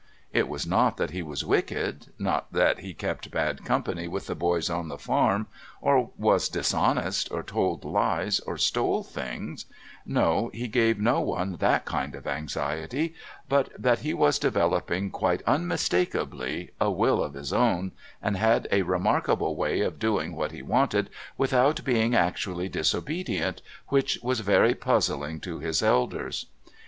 It 0.33 0.47
was 0.47 0.65
not 0.65 0.97
that 0.97 1.11
he 1.11 1.21
was 1.21 1.45
wicked, 1.45 2.07
not 2.17 2.51
that 2.53 2.79
he 2.79 2.91
kept 2.91 3.29
bad 3.29 3.63
company 3.63 4.07
with 4.07 4.25
the 4.25 4.33
boys 4.33 4.67
on 4.67 4.87
the 4.87 4.97
farm, 4.97 5.45
or 5.79 6.09
was 6.17 6.49
dishonest, 6.49 7.31
or 7.31 7.43
told 7.43 7.85
lies, 7.85 8.39
or 8.39 8.57
stole 8.57 9.03
things 9.03 9.67
no, 10.03 10.49
he 10.55 10.67
gave 10.67 10.99
no 10.99 11.21
one 11.21 11.57
that 11.57 11.85
kind 11.85 12.15
of 12.15 12.25
anxiety 12.25 13.13
but 13.47 13.69
that 13.79 13.99
he 13.99 14.11
was 14.15 14.39
developing 14.39 15.11
quite 15.11 15.43
unmistakably 15.45 16.71
a 16.81 16.89
will 16.89 17.23
of 17.23 17.35
his 17.35 17.53
own, 17.53 17.91
and 18.23 18.37
had 18.37 18.67
a 18.71 18.81
remarkable 18.81 19.55
way 19.55 19.81
of 19.81 19.99
doing 19.99 20.35
what 20.35 20.51
he 20.51 20.63
wanted 20.63 21.11
without 21.37 21.83
being 21.85 22.15
actually 22.15 22.67
disobedient, 22.67 23.61
which 23.89 24.17
was 24.23 24.39
very 24.39 24.73
puzzling 24.73 25.39
to 25.39 25.59
his 25.59 25.83
elders. 25.83 26.47